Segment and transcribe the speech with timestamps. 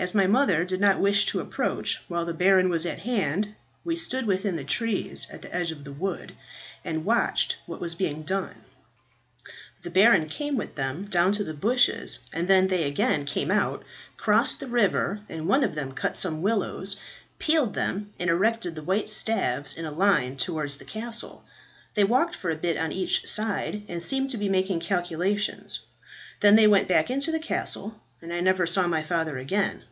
[0.00, 3.96] As my mother did not wish to approach while the baron was at hand, we
[3.96, 6.36] stood within the trees at the edge of the wood,
[6.84, 8.54] and watched what was being done.
[9.82, 13.84] The baron came with them down to the bushes, and then they again came out,
[14.16, 16.94] crossed the river, and one of them cut some willows,
[17.40, 21.44] peeled them, and erected the white staves in a line towards the castle.
[21.94, 25.80] They walked for a bit on each side, and seemed to be making calculations.
[26.38, 29.82] Then they went back into the castle, and I never saw my father again."